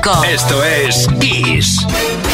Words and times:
25. 0.00 0.24
Esto 0.24 0.64
es 0.64 1.06
Kiss. 1.20 2.29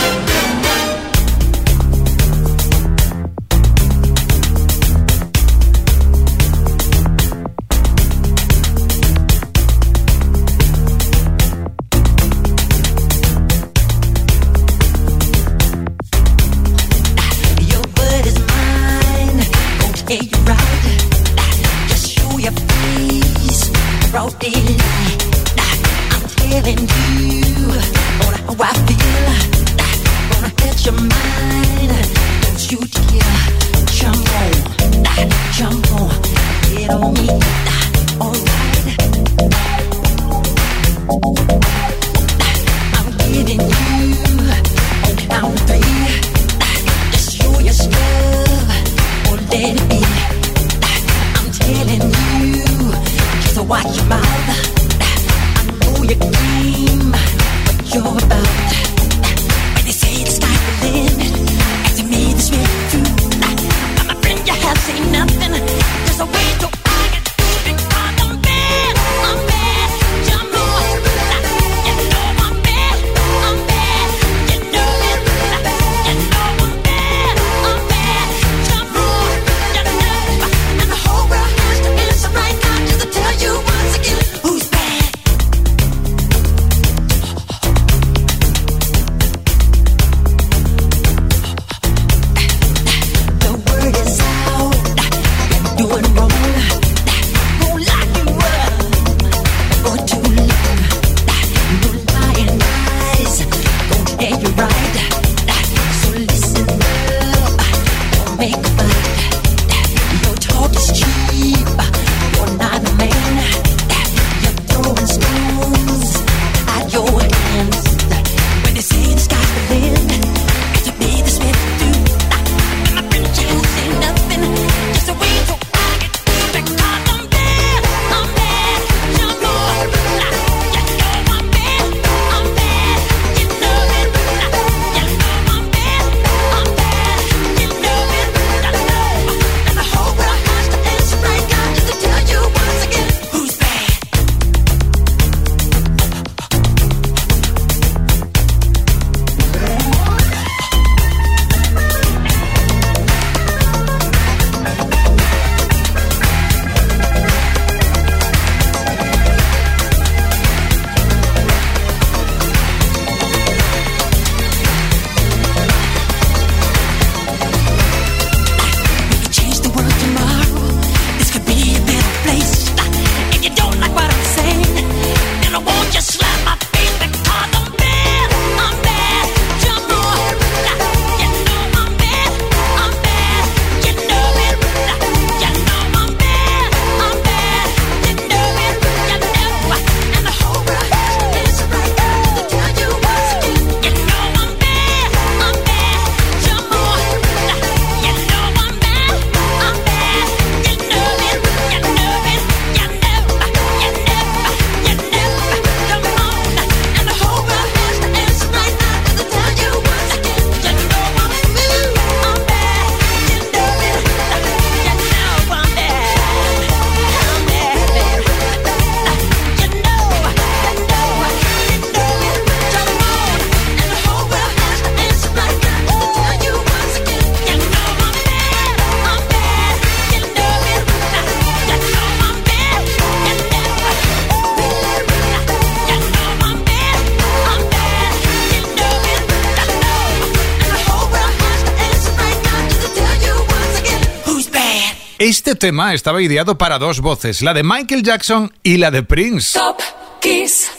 Tema 245.57 245.95
estaba 245.95 246.23
ideado 246.23 246.59
para 246.59 246.79
dos 246.79 247.01
voces, 247.01 247.43
la 247.43 247.55
de 247.55 247.63
Michael 247.63 248.03
Jackson 248.03 248.53
y 248.63 248.77
la 248.77 248.91
de 248.91 249.03
Prince. 249.03 249.59
Top 249.59 249.81
Kiss 250.21 250.71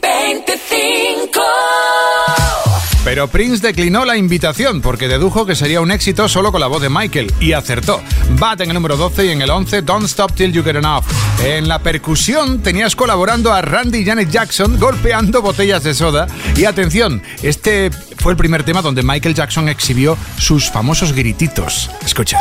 25. 0.00 1.40
Pero 3.04 3.28
Prince 3.28 3.60
declinó 3.66 4.06
la 4.06 4.16
invitación 4.16 4.80
porque 4.80 5.08
dedujo 5.08 5.44
que 5.44 5.54
sería 5.54 5.82
un 5.82 5.90
éxito 5.90 6.26
solo 6.26 6.50
con 6.50 6.60
la 6.60 6.68
voz 6.68 6.80
de 6.80 6.88
Michael 6.88 7.32
y 7.38 7.52
acertó. 7.52 8.00
Bat 8.38 8.62
en 8.62 8.70
el 8.70 8.74
número 8.74 8.96
12 8.96 9.26
y 9.26 9.30
en 9.30 9.42
el 9.42 9.50
11 9.50 9.82
Don't 9.82 10.06
Stop 10.06 10.32
Till 10.32 10.52
You 10.52 10.64
Get 10.64 10.76
Enough. 10.76 11.04
En 11.44 11.68
la 11.68 11.80
percusión 11.80 12.62
tenías 12.62 12.96
colaborando 12.96 13.52
a 13.52 13.60
Randy 13.60 13.98
y 13.98 14.04
Janet 14.06 14.30
Jackson 14.30 14.78
golpeando 14.80 15.42
botellas 15.42 15.84
de 15.84 15.92
soda. 15.92 16.26
Y 16.56 16.64
atención, 16.64 17.22
este 17.42 17.90
fue 18.18 18.32
el 18.32 18.38
primer 18.38 18.62
tema 18.62 18.80
donde 18.80 19.02
Michael 19.02 19.34
Jackson 19.34 19.68
exhibió 19.68 20.16
sus 20.38 20.70
famosos 20.70 21.12
grititos. 21.12 21.90
Escucha. 22.04 22.38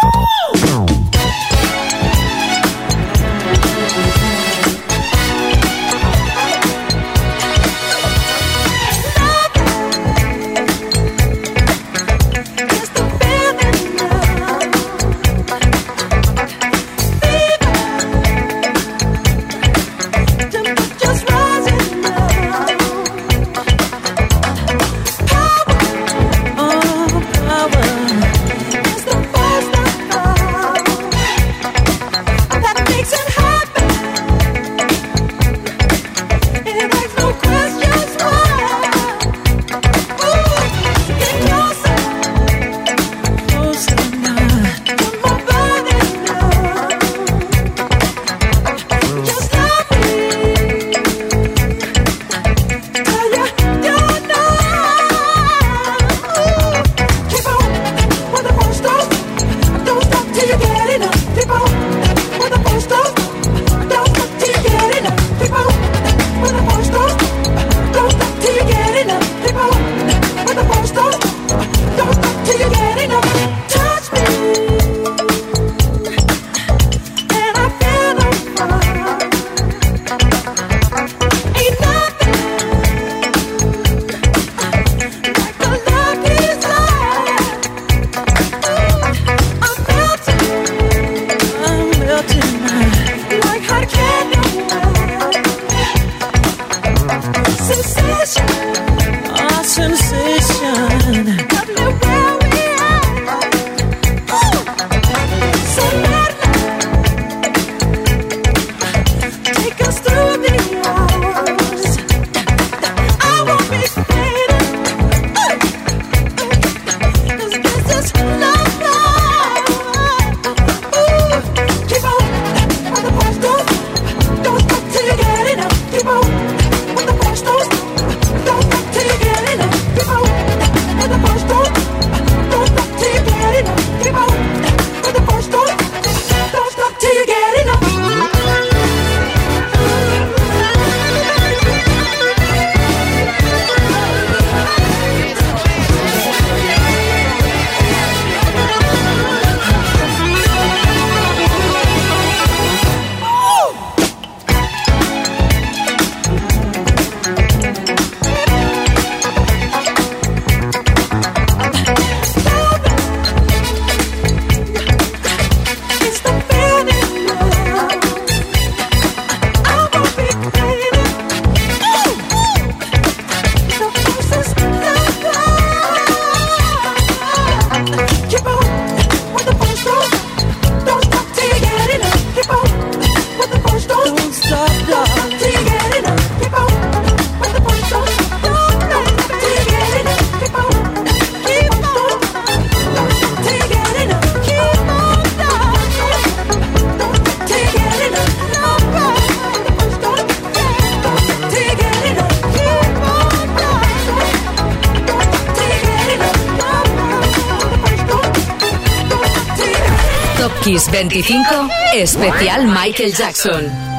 25, 211.22 211.70
especial 212.02 212.66
Michael 212.66 213.12
Jackson. 213.14 213.93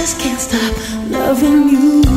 just 0.00 0.20
can't 0.20 0.40
stop 0.40 1.10
loving 1.10 1.68
you. 1.70 2.07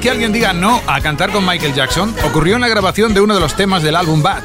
Que 0.00 0.10
alguien 0.10 0.32
diga 0.32 0.52
no 0.52 0.80
a 0.86 1.00
cantar 1.00 1.30
con 1.30 1.46
Michael 1.46 1.74
Jackson? 1.74 2.14
Ocurrió 2.24 2.56
en 2.56 2.62
la 2.62 2.68
grabación 2.68 3.12
de 3.12 3.20
uno 3.20 3.34
de 3.34 3.40
los 3.40 3.54
temas 3.54 3.82
del 3.82 3.96
álbum 3.96 4.22
Bad. 4.22 4.42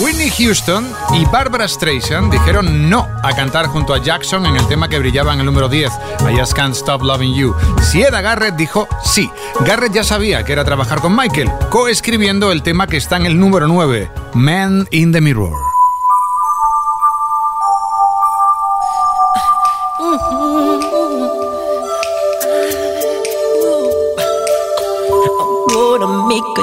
Whitney 0.00 0.30
Houston 0.30 0.86
y 1.12 1.24
Barbara 1.26 1.66
Streisand 1.66 2.32
dijeron 2.32 2.88
no 2.88 3.06
a 3.22 3.34
cantar 3.34 3.66
junto 3.66 3.92
a 3.92 3.98
Jackson 3.98 4.46
en 4.46 4.56
el 4.56 4.66
tema 4.68 4.88
que 4.88 4.98
brillaba 4.98 5.34
en 5.34 5.40
el 5.40 5.46
número 5.46 5.68
10, 5.68 5.92
I 6.30 6.38
Just 6.38 6.54
Can't 6.54 6.74
Stop 6.74 7.02
Loving 7.02 7.34
You. 7.34 7.54
Sieda 7.82 8.20
Garrett 8.20 8.54
dijo 8.54 8.88
sí. 9.04 9.30
Garrett 9.60 9.92
ya 9.92 10.04
sabía 10.04 10.44
que 10.44 10.52
era 10.52 10.64
trabajar 10.64 11.00
con 11.00 11.16
Michael, 11.16 11.50
coescribiendo 11.68 12.52
el 12.52 12.62
tema 12.62 12.86
que 12.86 12.96
está 12.96 13.16
en 13.16 13.26
el 13.26 13.38
número 13.38 13.66
9, 13.66 14.10
Man 14.34 14.86
in 14.90 15.12
the 15.12 15.20
Mirror. 15.20 15.67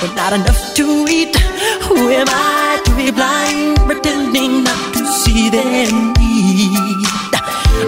but 0.00 0.14
not 0.14 0.32
enough 0.32 0.74
to 0.74 1.06
eat. 1.08 1.34
Who 1.86 2.10
am 2.10 2.26
I 2.28 2.80
to 2.84 2.92
be 2.96 3.10
blind, 3.10 3.76
pretending 3.86 4.64
not 4.64 4.94
to 4.94 5.06
see 5.06 5.48
them 5.50 6.14
eat? 6.20 7.06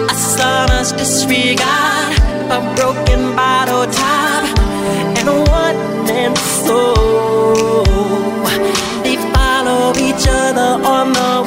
A 0.09 0.15
sonorous 0.15 0.91
disregard, 0.91 2.13
a 2.49 2.59
broken 2.75 3.35
bottle 3.35 3.85
top, 3.91 4.43
and 5.17 5.27
a 5.27 5.37
one 5.61 6.05
man 6.05 6.35
soul. 6.35 7.83
They 9.03 9.17
follow 9.33 9.93
each 9.97 10.25
other 10.27 10.71
on 10.85 11.13
the 11.13 11.38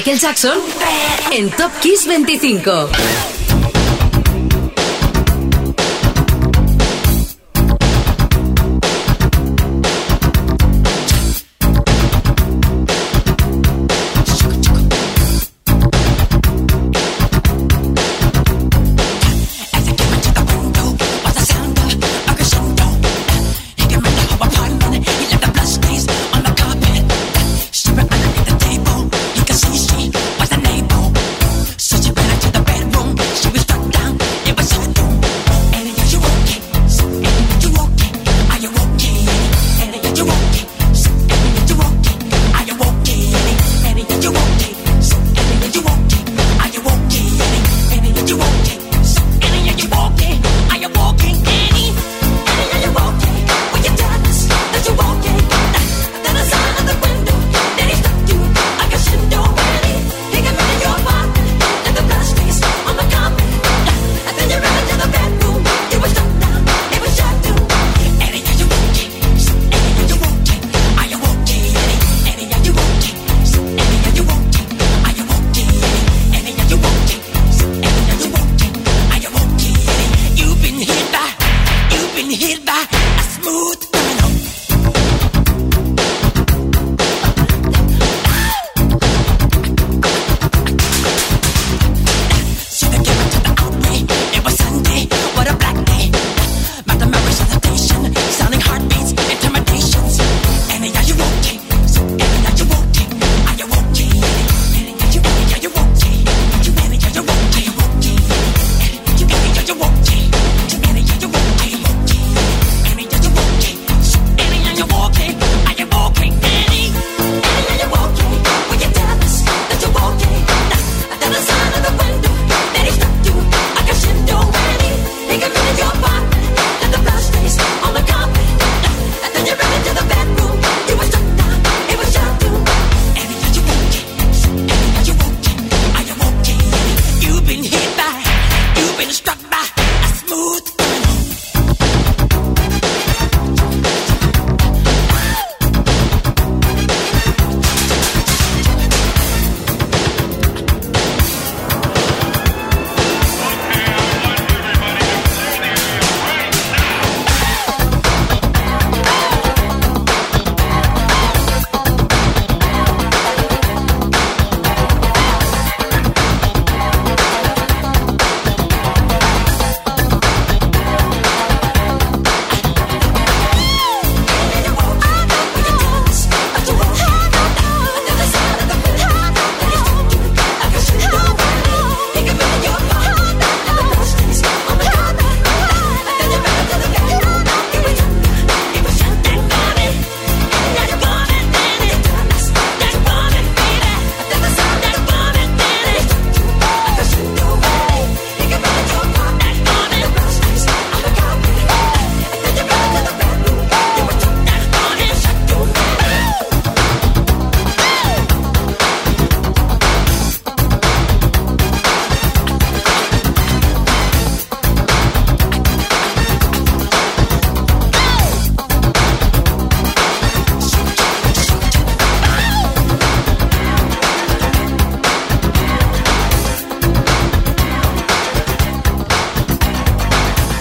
Michael 0.00 0.18
Jackson 0.18 0.58
en 1.30 1.50
Top 1.50 1.70
Kiss 1.82 2.06
25. 2.06 3.39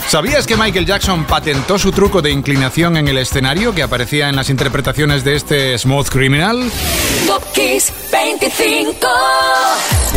¿Sabías 0.10 0.48
que 0.48 0.58
Michael 0.58 0.88
Jackson 0.88 1.24
patentó 1.26 1.78
su 1.78 1.92
truco 1.92 2.24
de 2.24 2.32
inclinación 2.32 2.98
en 2.98 3.08
el 3.08 3.20
escenario 3.20 3.76
que 3.76 3.84
aparecía 3.84 4.28
en 4.28 4.36
las 4.36 4.50
interpretaciones 4.50 5.24
de 5.24 5.36
este 5.36 5.78
Smooth 5.78 6.10
Criminal? 6.10 6.72
Top 7.28 7.44
Kiss 7.54 7.94
25. 8.12 9.08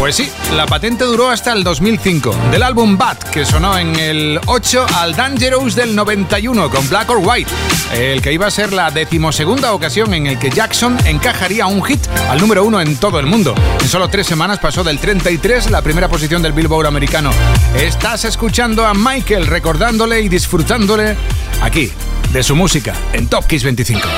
Pues 0.03 0.17
sí, 0.17 0.29
la 0.57 0.67
patente 0.67 1.05
duró 1.05 1.31
hasta 1.31 1.53
el 1.53 1.63
2005, 1.63 2.35
del 2.51 2.65
álbum 2.65 2.99
Bad, 2.99 3.19
que 3.19 3.47
sonó 3.47 3.79
en 3.79 3.95
el 3.95 4.41
8 4.47 4.87
al 4.97 5.15
Dangerous 5.15 5.77
del 5.77 5.95
91 5.95 6.71
con 6.71 6.89
Black 6.89 7.09
or 7.09 7.19
White, 7.23 7.49
el 7.95 8.21
que 8.21 8.33
iba 8.33 8.49
a 8.49 8.51
ser 8.51 8.73
la 8.73 8.91
decimosegunda 8.91 9.73
ocasión 9.73 10.13
en 10.13 10.27
el 10.27 10.41
que 10.41 10.51
Jackson 10.51 10.99
encajaría 11.07 11.69
un 11.69 11.85
hit 11.85 12.05
al 12.29 12.41
número 12.41 12.65
uno 12.65 12.81
en 12.81 12.97
todo 12.97 13.21
el 13.21 13.27
mundo. 13.27 13.55
En 13.81 13.89
solo 13.89 14.09
tres 14.09 14.27
semanas 14.27 14.59
pasó 14.59 14.83
del 14.83 14.99
33 14.99 15.71
la 15.71 15.83
primera 15.83 16.09
posición 16.09 16.43
del 16.43 16.53
Billboard 16.53 16.89
americano. 16.89 17.31
Estás 17.77 18.25
escuchando 18.25 18.85
a 18.85 18.95
Michael 18.95 19.47
recordándole 19.47 20.21
y 20.21 20.29
disfrutándole 20.29 21.17
aquí 21.63 21.93
de 22.33 22.43
su 22.43 22.57
música 22.57 22.93
en 23.13 23.29
Top 23.29 23.47
Kiss 23.47 23.63
25. 23.63 24.09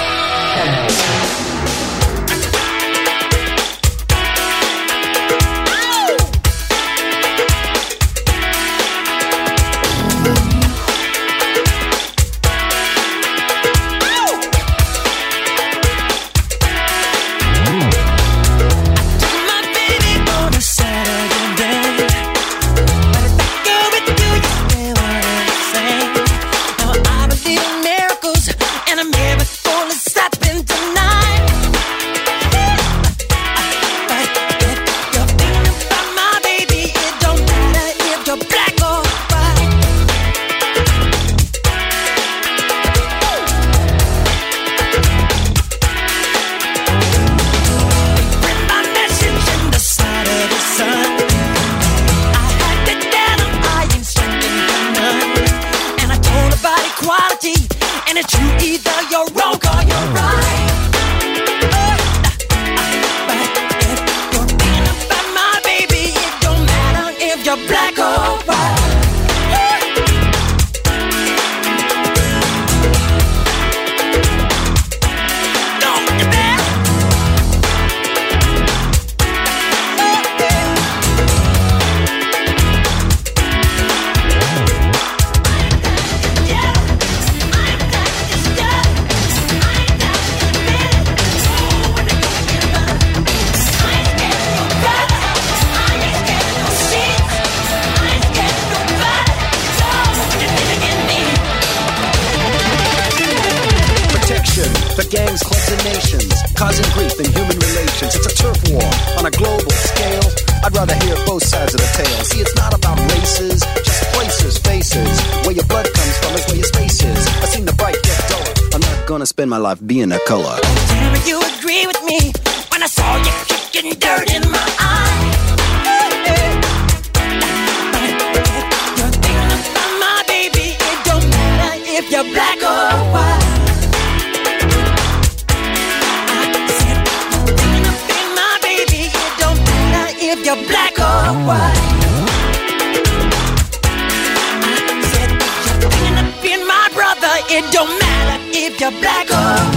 It 147.57 147.71
don't 147.73 147.87
matter 148.01 148.43
if 148.53 148.81
you're 148.81 148.91
black 148.91 149.31
or 149.31 149.74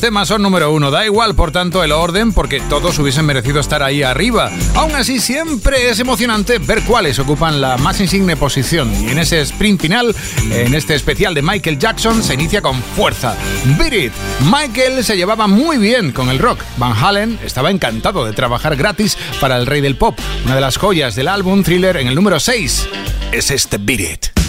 los 0.00 0.08
temas 0.08 0.28
son 0.28 0.40
número 0.40 0.72
uno. 0.72 0.90
Da 0.90 1.04
igual, 1.04 1.34
por 1.34 1.52
tanto, 1.52 1.84
el 1.84 1.92
orden, 1.92 2.32
porque 2.32 2.58
todos 2.70 2.98
hubiesen 2.98 3.26
merecido 3.26 3.60
estar 3.60 3.82
ahí 3.82 4.02
arriba. 4.02 4.50
Aún 4.74 4.94
así, 4.94 5.20
siempre 5.20 5.90
es 5.90 6.00
emocionante 6.00 6.56
ver 6.56 6.80
cuáles 6.84 7.18
ocupan 7.18 7.60
la 7.60 7.76
más 7.76 8.00
insigne 8.00 8.34
posición. 8.34 8.90
Y 9.04 9.10
en 9.10 9.18
ese 9.18 9.42
sprint 9.42 9.78
final, 9.78 10.16
en 10.52 10.74
este 10.74 10.94
especial 10.94 11.34
de 11.34 11.42
Michael 11.42 11.78
Jackson, 11.78 12.22
se 12.22 12.32
inicia 12.32 12.62
con 12.62 12.82
fuerza. 12.82 13.36
Beat 13.76 13.92
it. 13.92 14.12
Michael 14.50 15.04
se 15.04 15.18
llevaba 15.18 15.46
muy 15.48 15.76
bien 15.76 16.12
con 16.12 16.30
el 16.30 16.38
rock. 16.38 16.60
Van 16.78 16.96
Halen 16.96 17.38
estaba 17.44 17.70
encantado 17.70 18.24
de 18.24 18.32
trabajar 18.32 18.76
gratis 18.76 19.18
para 19.38 19.58
el 19.58 19.66
rey 19.66 19.82
del 19.82 19.98
pop, 19.98 20.18
una 20.46 20.54
de 20.54 20.62
las 20.62 20.78
joyas 20.78 21.14
del 21.14 21.28
álbum 21.28 21.62
Thriller 21.62 21.98
en 21.98 22.06
el 22.06 22.14
número 22.14 22.40
6. 22.40 22.88
Es 23.32 23.50
este 23.50 23.76
Beat 23.76 24.00
It. 24.00 24.39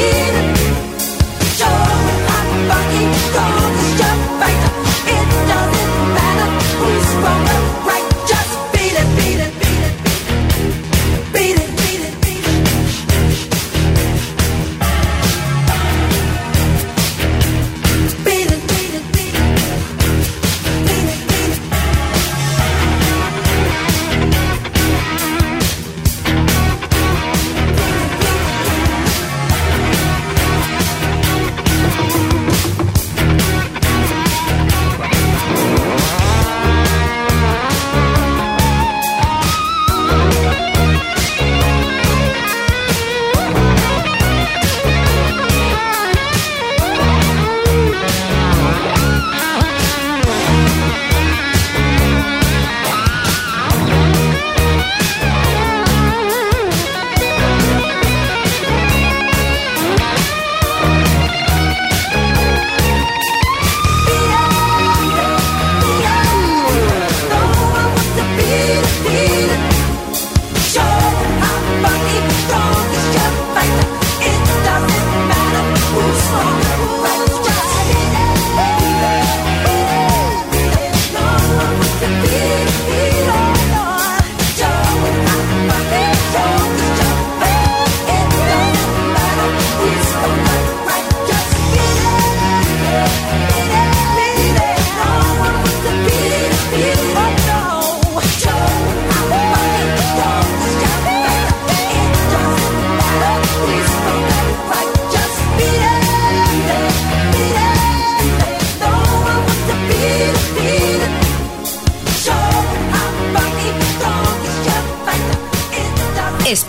even 0.00 0.49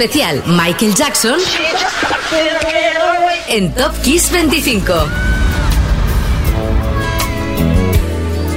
Especial 0.02 0.42
Michael 0.48 0.96
Jackson 0.96 1.40
en 3.48 3.72
Top 3.76 3.94
Kiss 4.02 4.30
25. 4.30 5.12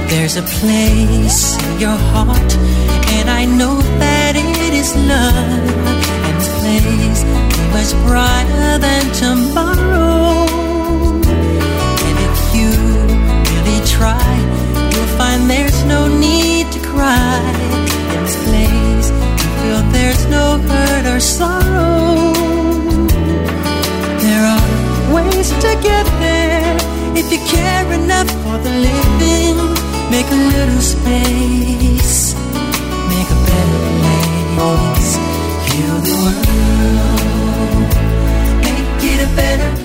There's 0.09 0.37
a 0.37 0.41
place 0.41 1.55
in 1.61 1.79
your 1.79 1.97
heart, 2.11 2.55
and 3.17 3.29
I 3.29 3.45
know 3.45 3.79
that 3.99 4.35
it 4.35 4.73
is 4.73 4.95
love. 4.95 5.69
And 6.25 6.35
this 6.41 6.49
place 6.61 7.23
much 7.75 7.93
brighter 8.07 8.79
than 8.79 9.03
tomorrow. 9.13 10.47
And 12.07 12.17
if 12.27 12.55
you 12.55 12.71
really 13.51 13.85
try, 13.85 14.33
you'll 14.91 15.13
find 15.19 15.47
there's 15.47 15.83
no 15.83 16.07
need 16.07 16.71
to 16.71 16.79
cry. 16.79 18.04
There's 19.95 20.25
no 20.27 20.45
hurt 20.69 21.05
or 21.13 21.19
sorrow. 21.19 22.33
There 24.25 24.43
are 24.53 24.67
ways 25.15 25.49
to 25.63 25.71
get 25.89 26.05
there 26.25 26.75
if 27.19 27.25
you 27.31 27.39
care 27.55 27.87
enough 27.99 28.29
for 28.43 28.57
the 28.65 28.73
living. 28.87 29.57
Make 30.15 30.29
a 30.37 30.41
little 30.55 30.83
space, 30.95 32.35
make 33.13 33.29
a 33.37 33.39
better 33.49 33.81
place. 34.55 35.11
Heal 35.67 35.97
the 36.07 36.15
world, 36.23 37.91
make 38.65 39.01
it 39.11 39.19
a 39.27 39.29
better 39.41 39.71
place 39.75 39.84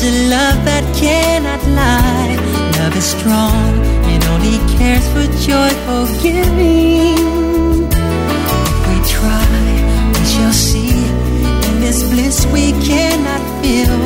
there's 0.00 0.14
a 0.14 0.30
love 0.30 0.64
that 0.64 0.84
cannot 0.94 1.62
lie. 1.68 2.36
Love 2.78 2.96
is 2.96 3.04
strong 3.04 3.78
and 4.10 4.22
only 4.24 4.58
cares 4.76 5.06
for 5.08 5.26
joyful 5.42 6.06
giving. 6.22 7.18
If 7.90 8.80
we 8.88 8.96
try, 9.14 9.48
we 10.14 10.24
shall 10.26 10.52
see. 10.52 10.94
In 11.68 11.80
this 11.80 12.02
bliss 12.10 12.46
we 12.46 12.72
cannot 12.86 13.42
feel. 13.60 13.98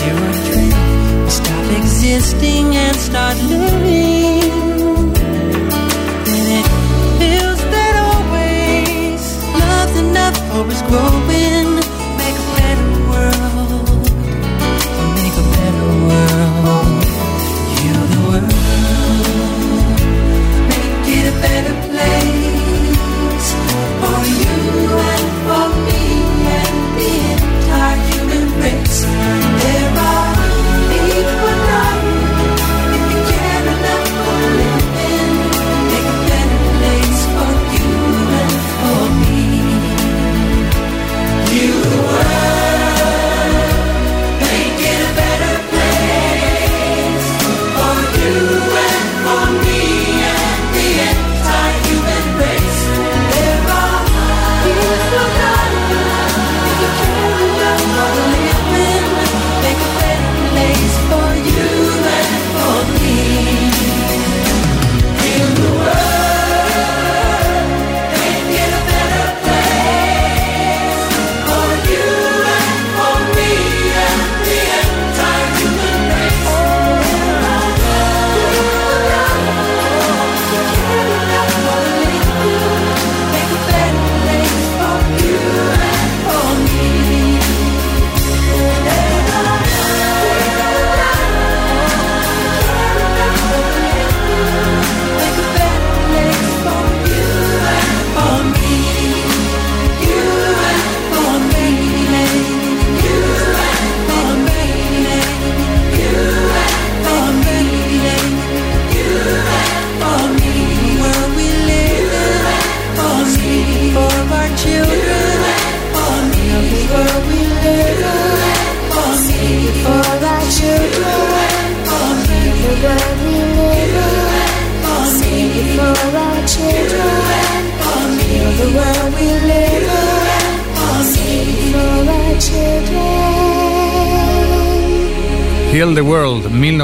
There 0.00 0.16
are 0.26 0.36
dreams 0.48 1.24
we 1.24 1.30
stop 1.30 1.66
existing 1.82 2.76
and 2.76 2.96
start 2.96 3.36
living. 3.42 3.65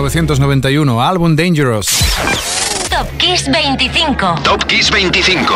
1991, 0.02 1.00
álbum 1.00 1.36
Dangerous. 1.36 1.86
Top 2.90 3.06
Kiss 3.18 3.48
25. 3.48 4.34
Top 4.42 4.64
Kiss 4.64 4.90
25. 4.90 5.54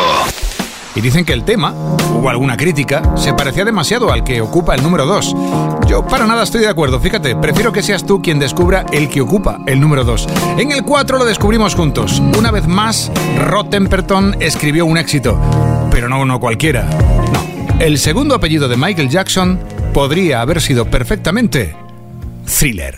Y 0.95 1.01
dicen 1.01 1.25
que 1.25 1.33
el 1.33 1.43
tema, 1.43 1.73
hubo 1.73 2.29
alguna 2.29 2.55
crítica, 2.55 3.17
se 3.17 3.33
parecía 3.33 3.65
demasiado 3.65 4.09
al 4.09 4.23
que 4.23 4.39
ocupa 4.39 4.73
el 4.73 4.81
número 4.81 5.05
2. 5.05 5.35
Yo 5.85 6.07
para 6.07 6.25
nada 6.25 6.43
estoy 6.43 6.61
de 6.61 6.69
acuerdo, 6.69 6.99
fíjate, 7.01 7.35
prefiero 7.35 7.73
que 7.73 7.83
seas 7.83 8.05
tú 8.05 8.21
quien 8.21 8.39
descubra 8.39 8.85
el 8.93 9.09
que 9.09 9.19
ocupa 9.19 9.59
el 9.67 9.81
número 9.81 10.05
2. 10.05 10.27
En 10.57 10.71
el 10.71 10.83
4 10.83 11.17
lo 11.17 11.25
descubrimos 11.25 11.75
juntos. 11.75 12.21
Una 12.37 12.49
vez 12.49 12.67
más, 12.67 13.11
Rod 13.37 13.65
Temperton 13.65 14.37
escribió 14.39 14.85
un 14.85 14.97
éxito, 14.97 15.37
pero 15.91 16.07
no 16.07 16.21
uno 16.21 16.39
cualquiera. 16.39 16.83
No, 17.33 17.81
el 17.81 17.97
segundo 17.99 18.33
apellido 18.33 18.69
de 18.69 18.77
Michael 18.77 19.09
Jackson 19.09 19.59
podría 19.93 20.39
haber 20.39 20.61
sido 20.61 20.85
perfectamente 20.85 21.75
Thriller. 22.45 22.97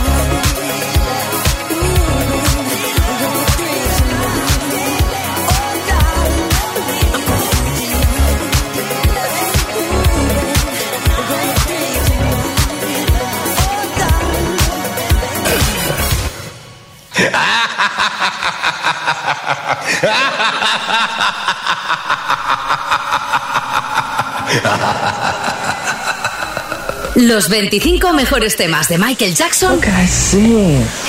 Los 27.15 27.49
25 27.49 28.13
mejores 28.13 28.55
temas 28.55 28.87
de 28.87 28.97
Michael 28.97 29.35
Jackson 29.35 29.79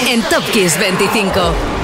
en 0.07 0.23
Top 0.23 0.45
Kiss 0.51 0.79
25. 0.79 1.82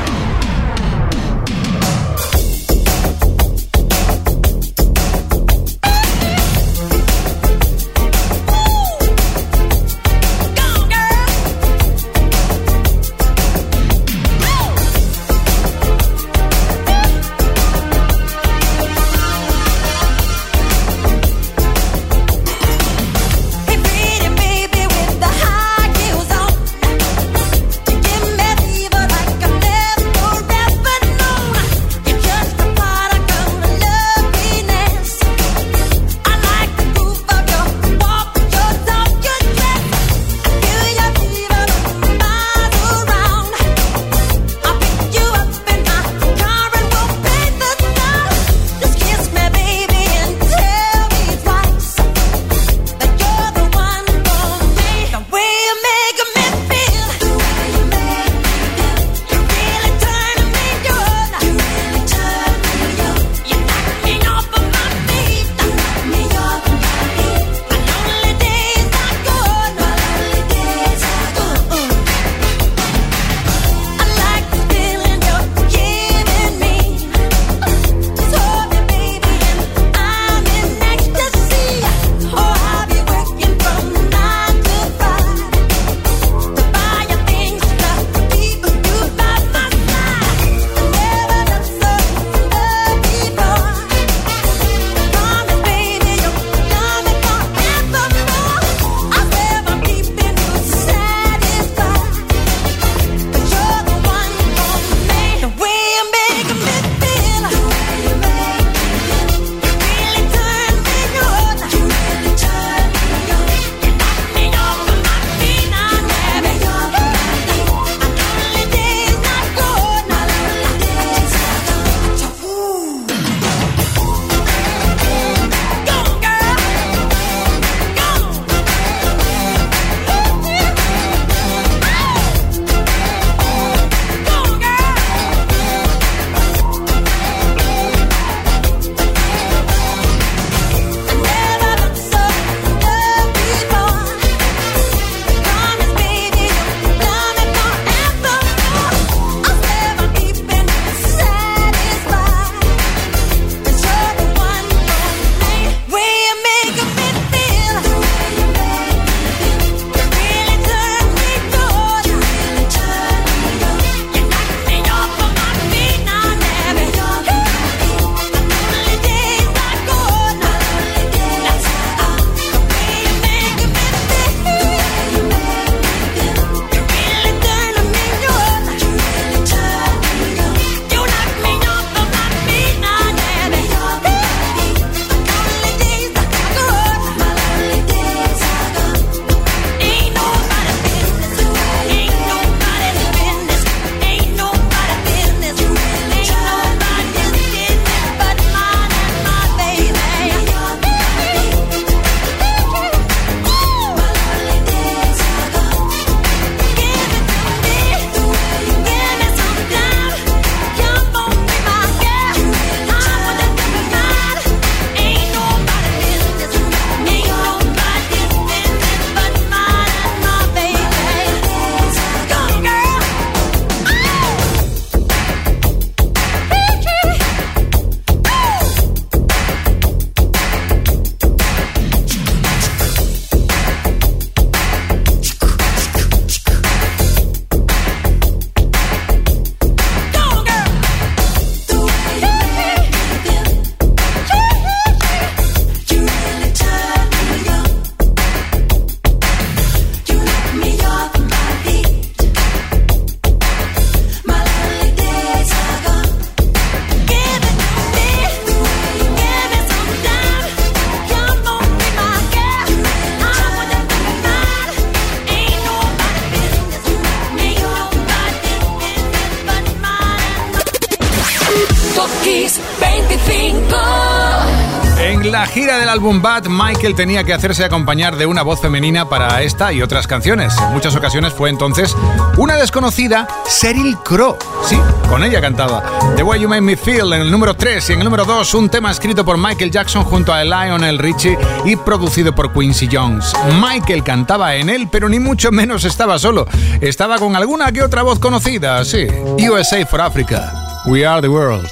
Álbum 275.98 276.22
Bad, 276.22 276.44
Michael 276.46 276.94
tenía 276.94 277.24
que 277.24 277.34
hacerse 277.34 277.64
acompañar 277.64 278.16
de 278.16 278.24
una 278.24 278.42
voz 278.42 278.60
femenina 278.60 279.08
para 279.08 279.42
esta 279.42 279.72
y 279.72 279.82
otras 279.82 280.06
canciones. 280.06 280.56
En 280.56 280.72
muchas 280.72 280.94
ocasiones 280.94 281.32
fue 281.32 281.50
entonces 281.50 281.92
una 282.36 282.54
desconocida, 282.54 283.26
Sheryl 283.60 283.98
Crow. 284.04 284.36
Sí, 284.64 284.78
con 285.08 285.24
ella 285.24 285.40
cantaba. 285.40 285.82
The 286.14 286.22
Way 286.22 286.42
You 286.42 286.48
Made 286.48 286.60
Me 286.60 286.76
Feel 286.76 287.12
en 287.14 287.22
el 287.22 287.32
número 287.32 287.54
3 287.54 287.90
y 287.90 287.92
en 287.94 287.98
el 287.98 288.04
número 288.04 288.24
2 288.24 288.54
un 288.54 288.68
tema 288.68 288.92
escrito 288.92 289.24
por 289.24 289.38
Michael 289.38 289.72
Jackson 289.72 290.04
junto 290.04 290.32
a 290.32 290.44
Lionel 290.44 290.98
Richie 290.98 291.36
y 291.64 291.74
producido 291.74 292.32
por 292.32 292.52
Quincy 292.52 292.88
Jones. 292.92 293.32
Michael 293.60 294.04
cantaba 294.04 294.54
en 294.54 294.68
él, 294.68 294.86
pero 294.92 295.08
ni 295.08 295.18
mucho 295.18 295.50
menos 295.50 295.84
estaba 295.84 296.20
solo. 296.20 296.46
Estaba 296.80 297.18
con 297.18 297.34
alguna 297.34 297.72
que 297.72 297.82
otra 297.82 298.02
voz 298.02 298.20
conocida, 298.20 298.84
sí. 298.84 299.08
USA 299.50 299.84
for 299.84 300.00
Africa. 300.00 300.52
We 300.86 301.04
are 301.04 301.20
the 301.20 301.28
world. 301.28 301.68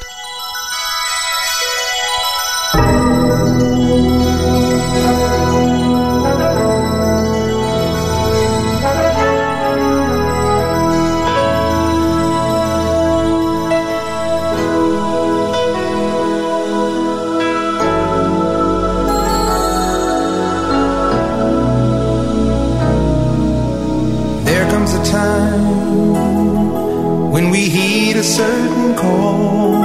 certain 28.26 28.94
call 28.96 29.78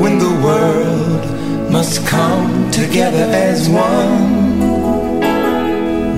when 0.00 0.18
the 0.18 0.32
world 0.42 1.70
must 1.70 2.06
come 2.06 2.70
together 2.70 3.26
as 3.30 3.68
one. 3.68 4.58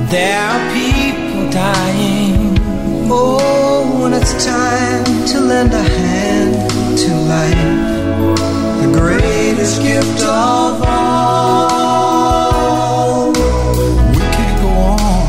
There 0.07 0.39
are 0.39 0.73
people 0.73 1.51
dying. 1.51 2.57
Oh, 3.11 4.01
when 4.01 4.13
it's 4.15 4.45
time 4.45 5.05
to 5.27 5.41
lend 5.41 5.73
a 5.75 5.83
hand 5.83 6.55
to 7.03 7.11
life, 7.35 7.67
the 8.83 8.91
greatest 8.97 9.83
gift 9.83 10.23
of 10.23 10.83
all. 10.87 12.13
We 14.13 14.25
can't 14.37 14.59
go 14.63 14.71
on 15.03 15.27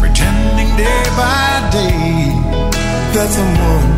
pretending 0.00 0.70
day 0.76 1.02
by 1.16 1.70
day 1.72 2.34
that 3.14 3.28
someone 3.30 3.97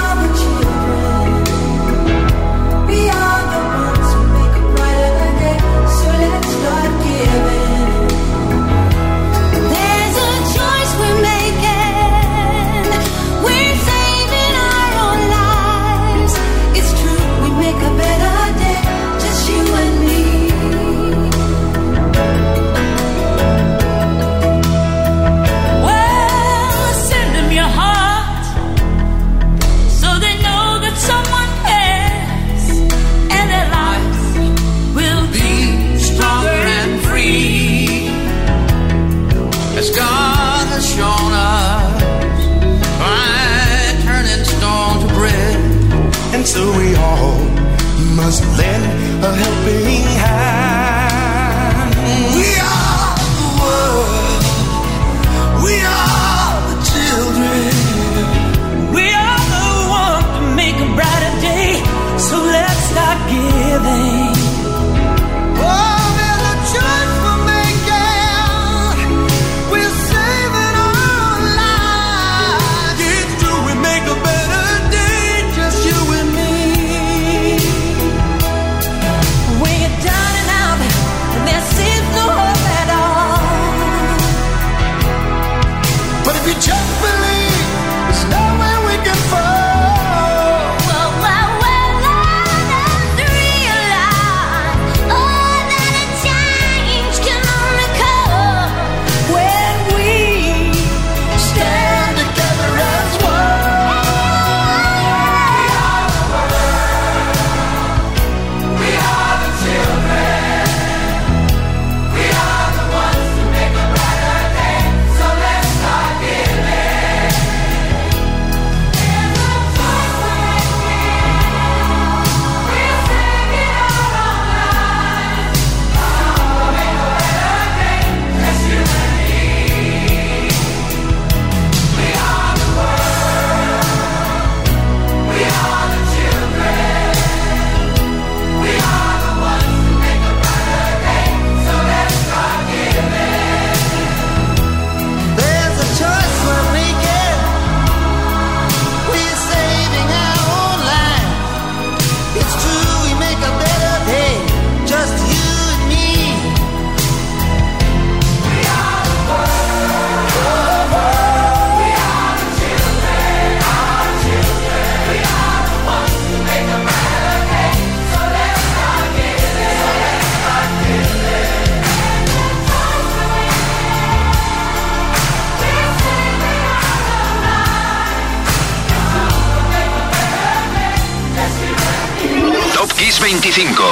25. 183.31 183.83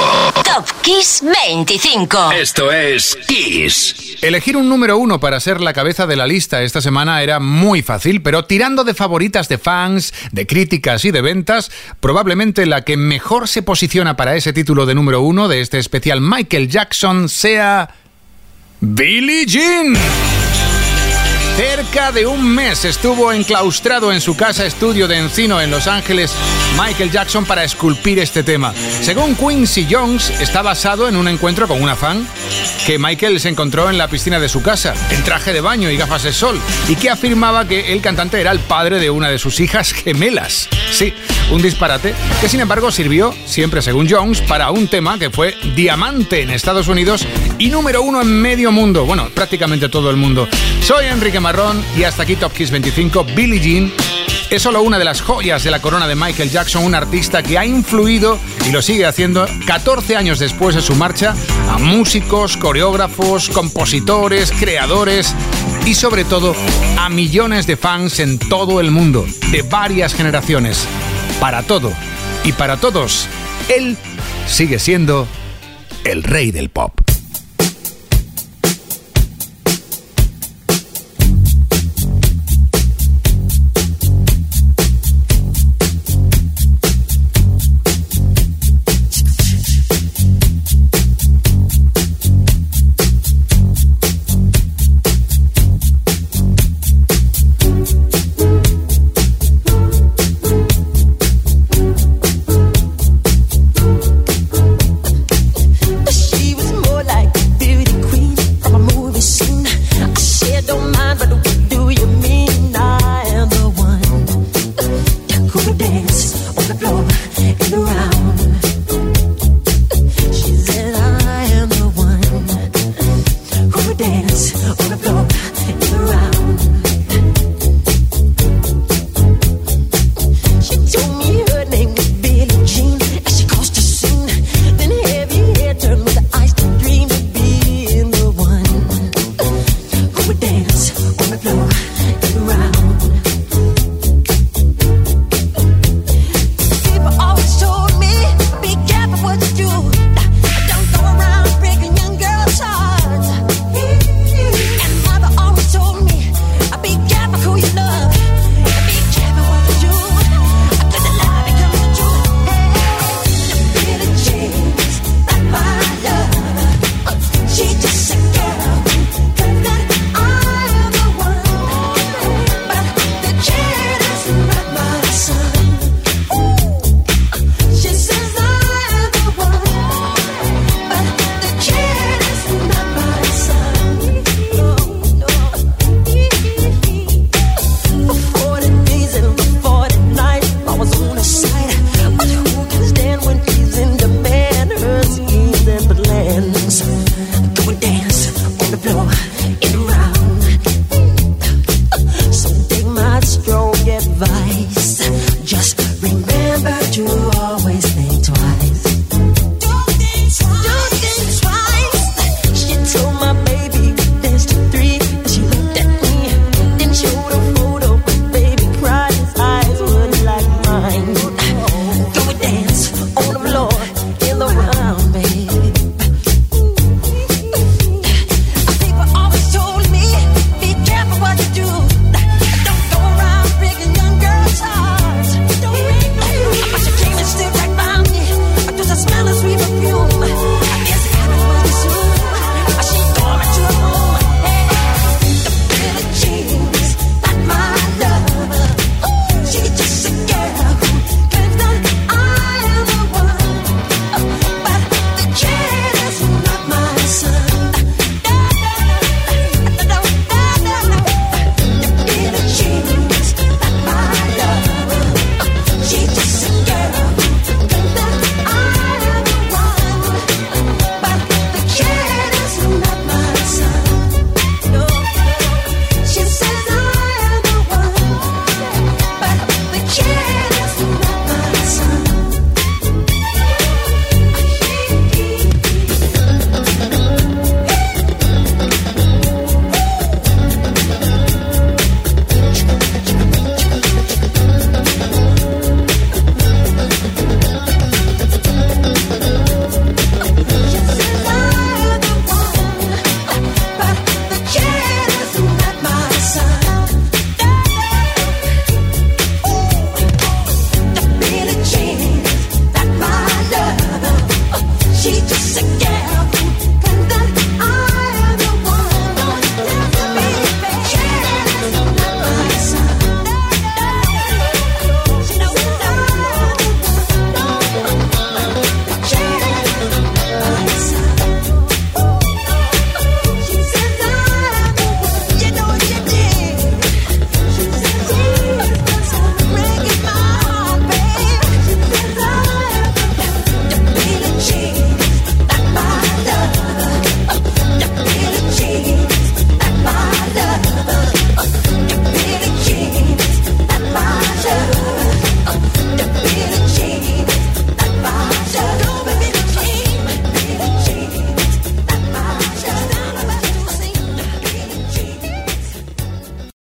Top 0.44 0.66
Kiss 0.82 1.22
25. 1.22 2.32
Esto 2.32 2.70
es 2.70 3.16
Kiss. 3.26 4.18
Elegir 4.20 4.54
un 4.54 4.68
número 4.68 4.98
uno 4.98 5.18
para 5.18 5.40
ser 5.40 5.62
la 5.62 5.72
cabeza 5.72 6.06
de 6.06 6.14
la 6.14 6.26
lista 6.26 6.60
esta 6.62 6.82
semana 6.82 7.22
era 7.22 7.40
muy 7.40 7.80
fácil, 7.80 8.20
pero 8.20 8.44
tirando 8.44 8.84
de 8.84 8.92
favoritas 8.92 9.48
de 9.48 9.56
fans, 9.56 10.12
de 10.32 10.46
críticas 10.46 11.06
y 11.06 11.10
de 11.10 11.22
ventas, 11.22 11.70
probablemente 12.00 12.66
la 12.66 12.84
que 12.84 12.98
mejor 12.98 13.48
se 13.48 13.62
posiciona 13.62 14.14
para 14.14 14.36
ese 14.36 14.52
título 14.52 14.84
de 14.84 14.94
número 14.94 15.22
uno 15.22 15.48
de 15.48 15.62
este 15.62 15.78
especial 15.78 16.20
Michael 16.20 16.68
Jackson 16.68 17.30
sea 17.30 17.94
Billie 18.80 19.46
Jean. 19.46 19.96
Cerca 21.60 22.10
de 22.10 22.24
un 22.24 22.42
mes 22.54 22.86
estuvo 22.86 23.30
enclaustrado 23.30 24.10
en 24.14 24.22
su 24.22 24.34
casa 24.34 24.64
estudio 24.64 25.06
de 25.06 25.18
Encino 25.18 25.60
en 25.60 25.70
Los 25.70 25.88
Ángeles 25.88 26.34
Michael 26.82 27.10
Jackson 27.10 27.44
para 27.44 27.64
esculpir 27.64 28.18
este 28.18 28.42
tema. 28.42 28.72
Según 29.02 29.36
Quincy 29.36 29.86
Jones, 29.90 30.30
está 30.40 30.62
basado 30.62 31.06
en 31.06 31.16
un 31.16 31.28
encuentro 31.28 31.68
con 31.68 31.82
una 31.82 31.96
fan 31.96 32.26
que 32.86 32.98
Michael 32.98 33.38
se 33.40 33.50
encontró 33.50 33.90
en 33.90 33.98
la 33.98 34.08
piscina 34.08 34.40
de 34.40 34.48
su 34.48 34.62
casa, 34.62 34.94
en 35.10 35.22
traje 35.22 35.52
de 35.52 35.60
baño 35.60 35.90
y 35.90 35.98
gafas 35.98 36.22
de 36.22 36.32
sol, 36.32 36.58
y 36.88 36.96
que 36.96 37.10
afirmaba 37.10 37.68
que 37.68 37.92
el 37.92 38.00
cantante 38.00 38.40
era 38.40 38.52
el 38.52 38.60
padre 38.60 38.98
de 38.98 39.10
una 39.10 39.28
de 39.28 39.38
sus 39.38 39.60
hijas 39.60 39.92
gemelas. 39.92 40.66
Sí, 40.90 41.12
un 41.50 41.62
disparate 41.62 42.14
que 42.40 42.48
sin 42.48 42.60
embargo 42.60 42.90
sirvió, 42.90 43.34
siempre 43.44 43.82
según 43.82 44.08
Jones, 44.08 44.40
para 44.40 44.70
un 44.70 44.88
tema 44.88 45.18
que 45.18 45.30
fue 45.30 45.54
diamante 45.74 46.42
en 46.42 46.50
Estados 46.50 46.88
Unidos 46.88 47.26
y 47.58 47.68
número 47.68 48.02
uno 48.02 48.22
en 48.22 48.28
medio 48.40 48.72
mundo, 48.72 49.04
bueno, 49.04 49.28
prácticamente 49.34 49.88
todo 49.88 50.10
el 50.10 50.16
mundo. 50.16 50.48
Soy 50.82 51.06
Enrique 51.06 51.40
Marrón 51.40 51.84
y 51.96 52.04
hasta 52.04 52.22
aquí 52.22 52.36
Top 52.36 52.52
Kiss 52.52 52.70
25, 52.70 53.24
Billie 53.36 53.60
Jean. 53.60 53.92
Es 54.50 54.62
solo 54.62 54.82
una 54.82 54.98
de 54.98 55.04
las 55.04 55.20
joyas 55.20 55.62
de 55.62 55.70
la 55.70 55.80
corona 55.80 56.08
de 56.08 56.16
Michael 56.16 56.50
Jackson, 56.50 56.84
un 56.84 56.94
artista 56.94 57.42
que 57.42 57.56
ha 57.56 57.64
influido 57.64 58.36
y 58.66 58.72
lo 58.72 58.82
sigue 58.82 59.06
haciendo 59.06 59.46
14 59.66 60.16
años 60.16 60.40
después 60.40 60.74
de 60.74 60.82
su 60.82 60.96
marcha 60.96 61.36
a 61.68 61.78
músicos, 61.78 62.56
coreógrafos, 62.56 63.48
compositores, 63.48 64.50
creadores 64.50 65.36
y 65.86 65.94
sobre 65.94 66.24
todo 66.24 66.54
a 66.98 67.08
millones 67.08 67.68
de 67.68 67.76
fans 67.76 68.18
en 68.18 68.38
todo 68.38 68.80
el 68.80 68.90
mundo, 68.90 69.24
de 69.52 69.62
varias 69.62 70.14
generaciones. 70.14 70.86
Para 71.40 71.62
todo 71.62 71.90
y 72.44 72.52
para 72.52 72.76
todos, 72.76 73.26
él 73.74 73.96
sigue 74.46 74.78
siendo 74.78 75.26
el 76.04 76.22
rey 76.22 76.50
del 76.50 76.68
pop. 76.68 77.09